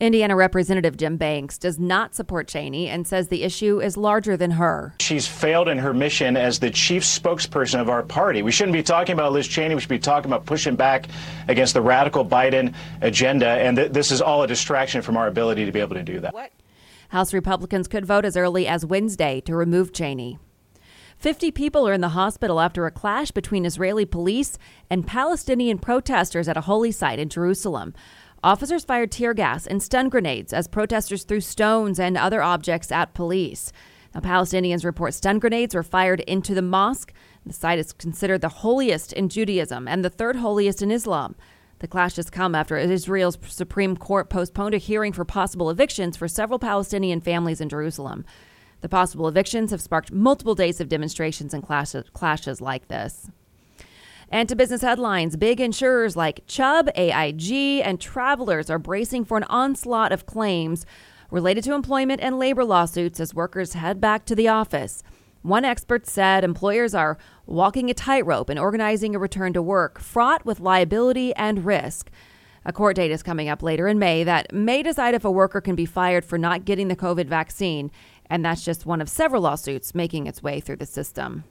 Indiana 0.00 0.34
Representative 0.34 0.96
Jim 0.96 1.18
Banks 1.18 1.58
does 1.58 1.78
not 1.78 2.14
support 2.14 2.48
Cheney 2.48 2.88
and 2.88 3.06
says 3.06 3.28
the 3.28 3.42
issue 3.42 3.82
is 3.82 3.98
larger 3.98 4.34
than 4.34 4.52
her. 4.52 4.94
She's 4.98 5.26
failed 5.26 5.68
in 5.68 5.76
her 5.76 5.92
mission 5.92 6.38
as 6.38 6.58
the 6.58 6.70
chief 6.70 7.02
spokesperson 7.02 7.82
of 7.82 7.90
our 7.90 8.02
party. 8.02 8.42
We 8.42 8.50
shouldn't 8.50 8.72
be 8.72 8.82
talking 8.82 9.12
about 9.12 9.32
Liz 9.32 9.46
Cheney. 9.46 9.74
We 9.74 9.80
should 9.82 9.90
be 9.90 9.98
talking 9.98 10.30
about 10.30 10.46
pushing 10.46 10.74
back 10.74 11.06
against 11.48 11.74
the 11.74 11.82
radical 11.82 12.24
Biden 12.24 12.74
agenda. 13.02 13.46
And 13.46 13.76
th- 13.76 13.92
this 13.92 14.10
is 14.10 14.22
all 14.22 14.42
a 14.42 14.46
distraction 14.46 15.02
from 15.02 15.18
our 15.18 15.26
ability 15.26 15.66
to 15.66 15.72
be 15.72 15.80
able 15.80 15.96
to 15.96 16.02
do 16.02 16.18
that. 16.20 16.32
What? 16.32 16.50
House 17.10 17.34
Republicans 17.34 17.86
could 17.86 18.06
vote 18.06 18.24
as 18.24 18.38
early 18.38 18.66
as 18.66 18.86
Wednesday 18.86 19.42
to 19.42 19.54
remove 19.54 19.92
Cheney. 19.92 20.38
50 21.18 21.50
people 21.50 21.86
are 21.86 21.92
in 21.92 22.00
the 22.00 22.08
hospital 22.10 22.60
after 22.60 22.86
a 22.86 22.90
clash 22.90 23.30
between 23.30 23.66
Israeli 23.66 24.06
police 24.06 24.56
and 24.88 25.06
Palestinian 25.06 25.76
protesters 25.76 26.48
at 26.48 26.56
a 26.56 26.62
holy 26.62 26.90
site 26.90 27.18
in 27.18 27.28
Jerusalem. 27.28 27.92
Officers 28.42 28.86
fired 28.86 29.12
tear 29.12 29.34
gas 29.34 29.66
and 29.66 29.82
stun 29.82 30.08
grenades 30.08 30.54
as 30.54 30.66
protesters 30.66 31.24
threw 31.24 31.40
stones 31.40 32.00
and 32.00 32.16
other 32.16 32.42
objects 32.42 32.90
at 32.90 33.12
police. 33.12 33.70
Now, 34.14 34.20
Palestinians 34.20 34.82
report 34.82 35.12
stun 35.12 35.38
grenades 35.38 35.74
were 35.74 35.82
fired 35.82 36.20
into 36.20 36.54
the 36.54 36.62
mosque. 36.62 37.12
The 37.44 37.52
site 37.52 37.78
is 37.78 37.92
considered 37.92 38.40
the 38.40 38.48
holiest 38.48 39.12
in 39.12 39.28
Judaism 39.28 39.86
and 39.86 40.02
the 40.02 40.08
third 40.08 40.36
holiest 40.36 40.80
in 40.80 40.90
Islam. 40.90 41.36
The 41.80 41.88
clash 41.88 42.16
has 42.16 42.30
come 42.30 42.54
after 42.54 42.78
Israel's 42.78 43.38
Supreme 43.46 43.94
Court 43.94 44.30
postponed 44.30 44.74
a 44.74 44.78
hearing 44.78 45.12
for 45.12 45.26
possible 45.26 45.68
evictions 45.68 46.16
for 46.16 46.26
several 46.26 46.58
Palestinian 46.58 47.20
families 47.20 47.60
in 47.60 47.68
Jerusalem. 47.68 48.24
The 48.80 48.88
possible 48.88 49.28
evictions 49.28 49.70
have 49.70 49.82
sparked 49.82 50.12
multiple 50.12 50.54
days 50.54 50.80
of 50.80 50.88
demonstrations 50.88 51.52
and 51.52 51.62
clashes, 51.62 52.08
clashes 52.14 52.62
like 52.62 52.88
this. 52.88 53.28
And 54.32 54.48
to 54.48 54.54
business 54.54 54.82
headlines, 54.82 55.36
big 55.36 55.60
insurers 55.60 56.16
like 56.16 56.46
Chubb, 56.46 56.88
AIG, 56.94 57.82
and 57.82 58.00
Travelers 58.00 58.70
are 58.70 58.78
bracing 58.78 59.24
for 59.24 59.36
an 59.36 59.44
onslaught 59.44 60.12
of 60.12 60.24
claims 60.24 60.86
related 61.32 61.64
to 61.64 61.74
employment 61.74 62.20
and 62.20 62.38
labor 62.38 62.64
lawsuits 62.64 63.18
as 63.18 63.34
workers 63.34 63.72
head 63.72 64.00
back 64.00 64.24
to 64.26 64.36
the 64.36 64.46
office. 64.46 65.02
One 65.42 65.64
expert 65.64 66.06
said 66.06 66.44
employers 66.44 66.94
are 66.94 67.18
walking 67.46 67.90
a 67.90 67.94
tightrope 67.94 68.50
in 68.50 68.58
organizing 68.58 69.16
a 69.16 69.18
return 69.18 69.52
to 69.54 69.62
work 69.62 69.98
fraught 69.98 70.44
with 70.44 70.60
liability 70.60 71.34
and 71.34 71.64
risk. 71.64 72.08
A 72.64 72.72
court 72.72 72.96
date 72.96 73.10
is 73.10 73.22
coming 73.24 73.48
up 73.48 73.62
later 73.62 73.88
in 73.88 73.98
May 73.98 74.22
that 74.22 74.52
may 74.52 74.82
decide 74.82 75.14
if 75.14 75.24
a 75.24 75.30
worker 75.30 75.60
can 75.60 75.74
be 75.74 75.86
fired 75.86 76.24
for 76.24 76.38
not 76.38 76.64
getting 76.64 76.88
the 76.88 76.94
COVID 76.94 77.26
vaccine, 77.26 77.90
and 78.28 78.44
that's 78.44 78.64
just 78.64 78.86
one 78.86 79.00
of 79.00 79.08
several 79.08 79.42
lawsuits 79.42 79.94
making 79.94 80.26
its 80.26 80.42
way 80.42 80.60
through 80.60 80.76
the 80.76 80.86
system. 80.86 81.42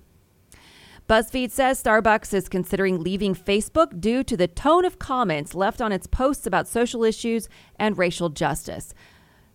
BuzzFeed 1.10 1.50
says 1.50 1.82
Starbucks 1.82 2.36
is 2.36 2.48
considering 2.48 3.02
leaving 3.02 3.34
Facebook 3.34 4.00
due 4.00 4.24
to 4.24 4.38
the 4.38 4.48
tone 4.48 4.86
of 4.86 5.00
comments 5.00 5.56
left 5.56 5.82
on 5.82 5.92
its 5.92 6.06
posts 6.06 6.46
about 6.46 6.68
social 6.68 7.04
issues 7.04 7.50
and 7.80 7.98
racial 7.98 8.30
justice. 8.30 8.94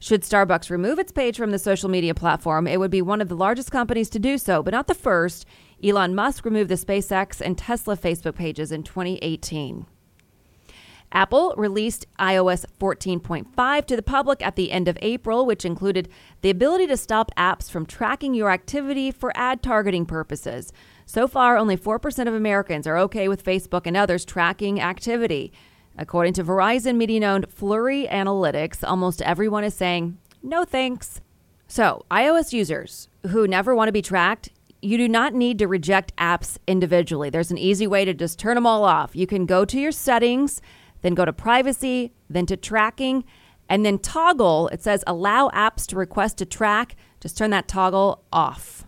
Should 0.01 0.23
Starbucks 0.23 0.69
remove 0.69 0.99
its 0.99 1.13
page 1.13 1.37
from 1.37 1.53
the 1.53 1.61
social 1.61 1.89
media 1.89 2.13
platform, 2.13 2.67
it 2.67 2.81
would 2.81 2.91
be 2.91 3.03
one 3.03 3.21
of 3.21 3.29
the 3.29 3.37
largest 3.37 3.71
companies 3.71 4.11
to 4.11 4.19
do 4.19 4.37
so, 4.37 4.65
but 4.65 4.75
not 4.75 4.89
the 4.89 4.97
first. 4.97 5.47
Elon 5.81 6.17
Musk 6.17 6.45
removed 6.45 6.71
the 6.71 6.75
SpaceX 6.75 7.41
and 7.41 7.57
Tesla 7.57 7.97
Facebook 7.97 8.35
pages 8.35 8.73
in 8.73 8.83
2018. 8.83 9.87
Apple 11.13 11.55
released 11.57 12.07
iOS 12.19 12.65
14.5 12.81 13.87
to 13.87 13.95
the 13.95 14.03
public 14.03 14.45
at 14.45 14.57
the 14.57 14.73
end 14.73 14.89
of 14.89 14.99
April, 15.01 15.47
which 15.47 15.65
included 15.65 16.09
the 16.41 16.51
ability 16.51 16.89
to 16.89 16.97
stop 16.97 17.31
apps 17.37 17.71
from 17.71 17.87
tracking 17.87 18.35
your 18.35 18.51
activity 18.51 19.13
for 19.13 19.31
ad 19.37 19.63
targeting 19.63 20.05
purposes. 20.05 20.73
So 21.07 21.29
far, 21.29 21.57
only 21.57 21.77
4% 21.77 22.27
of 22.27 22.35
Americans 22.35 22.87
are 22.87 22.99
okay 22.99 23.29
with 23.29 23.45
Facebook 23.45 23.87
and 23.87 23.97
others 23.97 24.25
tracking 24.25 24.81
activity. 24.81 25.53
According 25.97 26.35
to 26.35 26.45
Verizon 26.45 26.97
media 26.97 27.27
owned 27.27 27.47
Flurry 27.51 28.09
Analytics, 28.11 28.83
almost 28.83 29.23
everyone 29.23 29.65
is 29.65 29.75
saying, 29.75 30.19
no 30.43 30.65
thanks. 30.65 31.21
So, 31.67 32.05
iOS 32.11 32.53
users 32.53 33.09
who 33.29 33.47
never 33.47 33.75
want 33.75 33.89
to 33.89 33.93
be 33.93 34.03
tracked, 34.03 34.51
you 34.83 34.99
do 34.99 35.09
not 35.09 35.35
need 35.35 35.59
to 35.61 35.69
reject 35.69 36.15
apps 36.17 36.59
individually. 36.67 37.31
There's 37.31 37.51
an 37.51 37.59
easy 37.59 37.87
way 37.87 38.05
to 38.05 38.13
just 38.13 38.39
turn 38.39 38.55
them 38.55 38.67
all 38.67 38.85
off. 38.85 39.17
You 39.17 39.27
can 39.27 39.47
go 39.47 39.65
to 39.65 39.81
your 39.81 39.93
settings 39.93 40.61
then 41.05 41.15
go 41.15 41.27
to 41.27 41.35
privacy, 41.35 42.15
then 42.31 42.47
to 42.47 42.57
tracking, 42.57 43.25
and 43.69 43.85
then 43.85 43.99
toggle. 43.99 44.69
It 44.69 44.83
says 44.83 45.05
allow 45.07 45.51
apps 45.51 45.87
to 45.89 45.97
request 45.97 46.39
to 46.39 46.47
track. 46.47 46.97
Just 47.21 47.37
turn 47.37 47.51
that 47.51 47.69
toggle 47.69 48.25
off. 48.33 48.87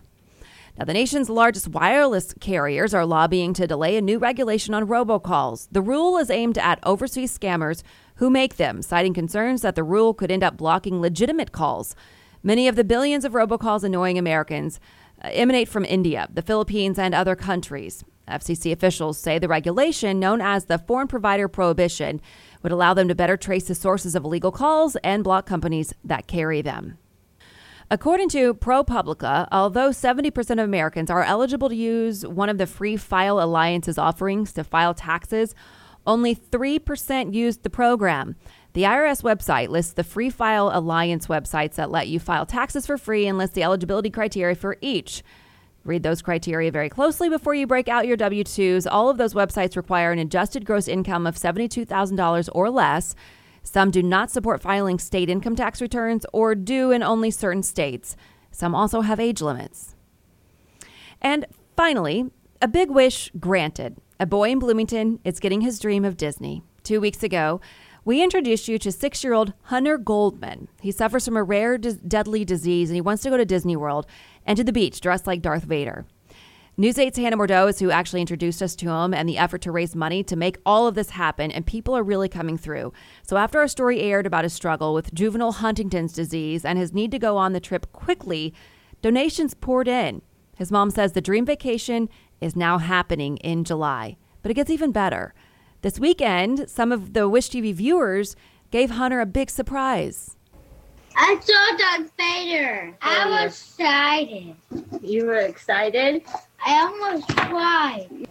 Now, 0.78 0.85
the 0.85 0.92
nation's 0.92 1.30
largest 1.30 1.68
wireless 1.68 2.35
carriers 2.38 2.92
are 2.92 3.06
lobbying 3.06 3.54
to 3.54 3.66
delay 3.66 3.97
a 3.97 4.02
new 4.02 4.18
regulation 4.18 4.75
on 4.75 4.87
robocalls. 4.87 5.68
The 5.73 5.80
rule 5.80 6.18
is 6.18 6.28
aimed 6.28 6.59
at 6.59 6.80
overseas 6.83 7.37
scammers 7.37 7.83
who 8.16 8.28
make 8.28 8.56
them, 8.56 8.83
citing 8.83 9.14
concerns 9.14 9.62
that 9.62 9.75
the 9.75 9.83
rule 9.83 10.12
could 10.12 10.30
end 10.30 10.42
up 10.42 10.59
blocking 10.59 11.00
legitimate 11.00 11.50
calls. 11.50 11.97
Many 12.42 12.68
of 12.68 12.76
the 12.76 12.85
billions 12.85 13.25
of 13.25 13.33
robocalls 13.33 13.85
annoying 13.85 14.18
Americans 14.18 14.78
uh, 15.25 15.28
emanate 15.33 15.68
from 15.68 15.87
India, 15.87 16.28
the 16.30 16.42
Philippines, 16.42 16.99
and 16.99 17.14
other 17.14 17.35
countries. 17.35 18.04
FCC 18.28 18.71
officials 18.71 19.18
say 19.18 19.38
the 19.38 19.49
regulation, 19.49 20.21
known 20.21 20.42
as 20.42 20.66
the 20.66 20.78
Foreign 20.78 21.09
Provider 21.09 21.49
Prohibition, 21.49 22.21
would 22.62 22.73
allow 22.73 22.92
them 22.92 23.09
to 23.09 23.14
better 23.14 23.38
trace 23.38 23.64
the 23.64 23.75
sources 23.75 24.14
of 24.14 24.25
illegal 24.25 24.52
calls 24.52 24.97
and 24.97 25.25
block 25.25 25.47
companies 25.47 25.95
that 26.04 26.26
carry 26.26 26.61
them. 26.61 26.99
According 27.88 28.31
to 28.31 28.52
ProPublica, 28.52 29.47
although 29.52 29.90
70% 29.90 30.50
of 30.50 30.59
Americans 30.59 31.09
are 31.09 31.23
eligible 31.23 31.69
to 31.69 31.76
use 31.76 32.26
one 32.26 32.49
of 32.49 32.59
the 32.59 32.66
Free 32.66 32.97
File 32.97 33.40
Alliance's 33.40 33.97
offerings 33.97 34.52
to 34.55 34.64
file 34.64 34.93
taxes, 34.93 35.55
only 36.05 36.35
3% 36.35 37.33
used 37.33 37.62
the 37.62 37.71
program. 37.71 38.35
The 38.73 38.83
IRS 38.83 39.23
website 39.23 39.69
lists 39.69 39.93
the 39.93 40.02
Free 40.02 40.31
File 40.31 40.73
Alliance 40.75 41.28
websites 41.28 41.76
that 41.76 41.93
let 41.93 42.09
you 42.09 42.19
file 42.19 42.45
taxes 42.45 42.87
for 42.87 42.99
free 42.99 43.28
and 43.28 43.38
lists 43.38 43.55
the 43.55 43.62
eligibility 43.62 44.11
criteria 44.11 44.57
for 44.57 44.78
each. 44.81 45.23
Read 45.85 46.02
those 46.02 46.23
criteria 46.23 46.73
very 46.73 46.88
closely 46.88 47.28
before 47.28 47.55
you 47.55 47.69
break 47.69 47.87
out 47.87 48.09
your 48.09 48.16
W 48.16 48.43
2s. 48.43 48.88
All 48.90 49.09
of 49.09 49.16
those 49.16 49.33
websites 49.33 49.76
require 49.76 50.11
an 50.11 50.19
adjusted 50.19 50.64
gross 50.64 50.88
income 50.88 51.25
of 51.25 51.37
$72,000 51.37 52.49
or 52.52 52.69
less. 52.69 53.14
Some 53.67 53.91
do 53.91 54.03
not 54.03 54.31
support 54.31 54.63
filing 54.63 54.99
state 54.99 55.29
income 55.29 55.57
tax 55.57 55.83
returns 55.83 56.25
or 56.33 56.55
do 56.55 56.93
in 56.93 57.03
only 57.03 57.33
certain 57.33 57.65
states. 57.65 58.17
Some 58.53 58.75
also 58.75 59.01
have 59.01 59.19
age 59.19 59.43
limits. 59.43 59.97
And 61.21 61.47
finally, 61.77 62.31
a 62.63 62.69
big 62.69 62.91
wish 62.91 63.31
granted. 63.41 63.97
A 64.21 64.25
boy 64.25 64.51
in 64.51 64.61
Bloomington 64.61 65.19
is 65.25 65.41
getting 65.41 65.63
his 65.63 65.81
dream 65.81 66.05
of 66.05 66.17
Disney. 66.17 66.63
Two 66.85 67.01
weeks 67.01 67.25
ago, 67.25 67.61
we 68.05 68.23
introduced 68.23 68.69
you 68.69 68.79
to 68.79 68.93
six 68.93 69.25
year 69.25 69.33
old 69.33 69.53
Hunter 69.63 69.99
Goldman. 69.99 70.69
He 70.81 70.93
suffers 70.93 71.25
from 71.25 71.37
a 71.37 71.43
rare, 71.43 71.77
deadly 71.77 72.45
disease 72.45 72.89
and 72.89 72.95
he 72.95 73.01
wants 73.01 73.25
to 73.25 73.31
go 73.31 73.37
to 73.37 73.45
Disney 73.45 73.75
World 73.75 74.07
and 74.47 74.57
to 74.57 74.63
the 74.63 74.73
beach 74.73 75.01
dressed 75.01 75.27
like 75.27 75.43
Darth 75.43 75.65
Vader. 75.65 76.07
News 76.78 76.97
8's 76.97 77.16
Hannah 77.16 77.38
Mordoh 77.38 77.71
is 77.71 77.78
who 77.78 77.90
actually 77.90 78.21
introduced 78.21 78.61
us 78.61 78.76
to 78.76 78.90
him 78.90 79.14
and 79.14 79.26
the 79.26 79.38
effort 79.38 79.62
to 79.62 79.73
raise 79.73 79.97
money 79.97 80.23
to 80.23 80.37
make 80.37 80.59
all 80.66 80.87
of 80.87 80.95
this 80.95 81.09
happen, 81.09 81.50
and 81.50 81.64
people 81.64 81.97
are 81.97 82.02
really 82.02 82.28
coming 82.28 82.59
through. 82.59 82.92
So, 83.23 83.38
after 83.38 83.61
our 83.61 83.66
story 83.66 84.02
aired 84.02 84.26
about 84.26 84.45
his 84.45 84.52
struggle 84.52 84.92
with 84.92 85.14
juvenile 85.14 85.52
Huntington's 85.52 86.12
disease 86.12 86.66
and 86.66 86.78
his 86.78 86.92
need 86.92 87.12
to 87.12 87.18
go 87.18 87.38
on 87.38 87.54
the 87.54 87.61
trip 87.61 87.90
quickly, 87.92 88.52
donations 89.00 89.54
poured 89.54 89.88
in. 89.88 90.21
His 90.59 90.71
mom 90.71 90.90
says 90.90 91.12
the 91.12 91.23
dream 91.23 91.47
vacation 91.47 92.11
is 92.42 92.54
now 92.54 92.76
happening 92.76 93.38
in 93.38 93.64
July. 93.64 94.18
But 94.42 94.50
it 94.50 94.54
gets 94.54 94.68
even 94.68 94.92
better. 94.92 95.33
This 95.80 95.99
weekend, 95.99 96.68
some 96.68 96.92
of 96.92 97.14
the 97.14 97.26
Wish 97.26 97.49
TV 97.49 97.73
viewers 97.73 98.37
gave 98.71 98.90
Hunter 98.90 99.21
a 99.21 99.26
big 99.26 99.49
surprise. 99.49 100.36
I 101.19 101.41
saw 101.41 101.77
Darth 101.79 102.13
Vader. 102.19 102.95
I 103.01 103.25
oh, 103.25 103.31
was 103.31 103.53
excited. 103.53 104.55
You 105.03 105.25
were 105.25 105.39
excited? 105.39 106.23
I 106.65 106.81
almost 106.81 107.29
cried. 107.29 108.29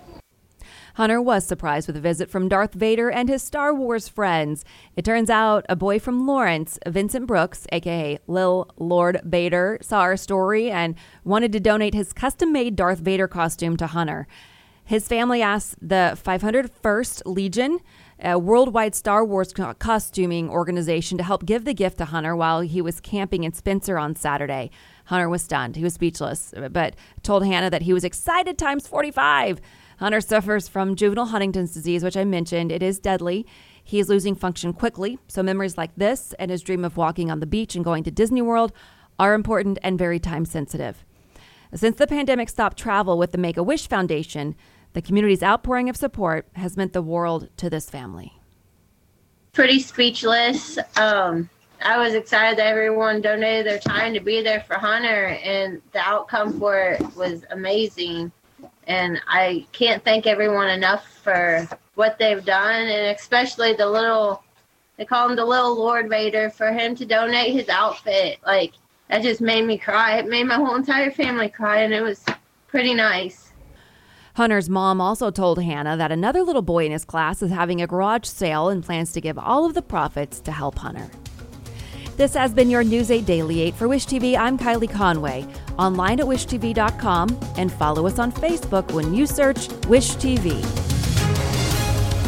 Hunter 0.93 1.21
was 1.21 1.45
surprised 1.45 1.87
with 1.87 1.97
a 1.97 2.01
visit 2.01 2.29
from 2.29 2.47
Darth 2.47 2.73
Vader 2.73 3.09
and 3.09 3.27
his 3.27 3.43
Star 3.43 3.73
Wars 3.73 4.07
friends. 4.07 4.63
It 4.95 5.03
turns 5.03 5.29
out 5.29 5.65
a 5.67 5.75
boy 5.75 5.99
from 5.99 6.25
Lawrence, 6.25 6.79
Vincent 6.87 7.25
Brooks, 7.27 7.67
aka 7.71 8.19
Lil 8.27 8.69
Lord 8.77 9.19
Vader, 9.25 9.79
saw 9.81 10.01
our 10.01 10.15
story 10.15 10.69
and 10.71 10.95
wanted 11.25 11.51
to 11.53 11.59
donate 11.59 11.95
his 11.95 12.13
custom 12.13 12.53
made 12.53 12.75
Darth 12.75 12.99
Vader 12.99 13.27
costume 13.27 13.75
to 13.77 13.87
Hunter. 13.87 14.27
His 14.85 15.07
family 15.07 15.41
asked 15.41 15.75
the 15.81 16.17
501st 16.23 17.23
Legion, 17.25 17.79
a 18.19 18.39
worldwide 18.39 18.95
Star 18.95 19.25
Wars 19.25 19.53
costuming 19.79 20.49
organization, 20.49 21.17
to 21.17 21.23
help 21.23 21.45
give 21.45 21.65
the 21.65 21.73
gift 21.73 21.97
to 21.97 22.05
Hunter 22.05 22.35
while 22.35 22.61
he 22.61 22.81
was 22.81 22.99
camping 22.99 23.43
in 23.43 23.53
Spencer 23.53 23.97
on 23.97 24.15
Saturday. 24.15 24.71
Hunter 25.05 25.29
was 25.29 25.43
stunned. 25.43 25.75
He 25.75 25.83
was 25.83 25.93
speechless, 25.93 26.53
but 26.71 26.95
told 27.23 27.45
Hannah 27.45 27.69
that 27.69 27.83
he 27.83 27.93
was 27.93 28.03
excited 28.03 28.57
times 28.57 28.87
45. 28.87 29.59
Hunter 29.99 30.21
suffers 30.21 30.67
from 30.67 30.95
juvenile 30.95 31.27
Huntington's 31.27 31.73
disease, 31.73 32.03
which 32.03 32.17
I 32.17 32.23
mentioned. 32.23 32.71
It 32.71 32.83
is 32.83 32.99
deadly. 32.99 33.45
He 33.83 33.99
is 33.99 34.09
losing 34.09 34.35
function 34.35 34.73
quickly, 34.73 35.19
so 35.27 35.43
memories 35.43 35.77
like 35.77 35.95
this 35.95 36.33
and 36.39 36.49
his 36.49 36.63
dream 36.63 36.83
of 36.83 36.97
walking 36.97 37.29
on 37.29 37.39
the 37.39 37.45
beach 37.45 37.75
and 37.75 37.85
going 37.85 38.03
to 38.05 38.11
Disney 38.11 38.41
World 38.41 38.73
are 39.19 39.33
important 39.33 39.77
and 39.83 39.97
very 39.97 40.19
time 40.19 40.45
sensitive. 40.45 41.05
Since 41.73 41.97
the 41.97 42.07
pandemic 42.07 42.49
stopped 42.49 42.77
travel 42.77 43.17
with 43.17 43.31
the 43.31 43.37
Make 43.37 43.57
a 43.57 43.63
Wish 43.63 43.87
Foundation, 43.87 44.55
the 44.95 45.01
community's 45.01 45.43
outpouring 45.43 45.89
of 45.89 45.97
support 45.97 46.47
has 46.53 46.77
meant 46.77 46.93
the 46.93 47.01
world 47.01 47.49
to 47.57 47.69
this 47.69 47.89
family. 47.89 48.31
Pretty 49.51 49.79
speechless. 49.79 50.79
Um, 50.95 51.49
I 51.81 51.97
was 51.97 52.13
excited 52.13 52.57
that 52.59 52.67
everyone 52.67 53.19
donated 53.19 53.65
their 53.65 53.77
time 53.77 54.13
to 54.13 54.21
be 54.21 54.41
there 54.41 54.61
for 54.61 54.75
Hunter, 54.75 55.37
and 55.43 55.81
the 55.91 55.99
outcome 55.99 56.57
for 56.57 56.77
it 56.77 57.15
was 57.17 57.43
amazing. 57.51 58.31
And 58.87 59.21
I 59.27 59.65
can't 59.73 60.01
thank 60.05 60.27
everyone 60.27 60.69
enough 60.69 61.05
for 61.21 61.67
what 61.95 62.17
they've 62.17 62.45
done, 62.45 62.83
and 62.83 63.17
especially 63.17 63.73
the 63.73 63.87
little, 63.87 64.43
they 64.95 65.03
call 65.03 65.27
him 65.29 65.35
the 65.35 65.43
little 65.43 65.75
Lord 65.75 66.07
Vader, 66.07 66.49
for 66.49 66.71
him 66.71 66.95
to 66.95 67.05
donate 67.05 67.51
his 67.51 67.67
outfit. 67.67 68.39
Like, 68.45 68.71
that 69.09 69.23
just 69.23 69.41
made 69.41 69.65
me 69.65 69.77
cry. 69.77 70.19
It 70.19 70.29
made 70.29 70.45
my 70.45 70.55
whole 70.55 70.75
entire 70.75 71.11
family 71.11 71.49
cry, 71.49 71.81
and 71.81 71.93
it 71.93 72.01
was 72.01 72.23
pretty 72.67 72.93
nice. 72.93 73.44
Hunter's 74.35 74.69
mom 74.69 74.99
also 74.99 75.31
told 75.31 75.63
Hannah 75.63 75.95
that 75.95 76.11
another 76.11 76.43
little 76.43 76.61
boy 76.61 76.85
in 76.85 76.91
his 76.91 77.05
class 77.05 77.41
is 77.41 77.51
having 77.51 77.81
a 77.81 77.87
garage 77.87 78.25
sale 78.25 78.67
and 78.67 78.83
plans 78.83 79.13
to 79.13 79.21
give 79.21 79.39
all 79.39 79.65
of 79.65 79.73
the 79.73 79.81
profits 79.81 80.41
to 80.41 80.51
help 80.51 80.77
Hunter. 80.77 81.09
This 82.17 82.33
has 82.33 82.53
been 82.53 82.69
your 82.69 82.83
News 82.83 83.11
8 83.11 83.25
Daily 83.25 83.61
8 83.61 83.75
for 83.75 83.87
Wish 83.87 84.05
TV. 84.05 84.37
I'm 84.37 84.57
Kylie 84.57 84.91
Conway. 84.91 85.47
Online 85.79 86.19
at 86.19 86.25
wishtv.com 86.25 87.39
and 87.57 87.71
follow 87.71 88.07
us 88.07 88.19
on 88.19 88.33
Facebook 88.33 88.91
when 88.91 89.13
you 89.13 89.25
search 89.25 89.69
Wish 89.87 90.15
TV. 90.15 90.61